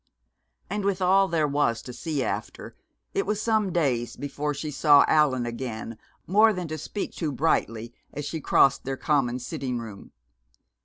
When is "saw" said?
4.71-5.05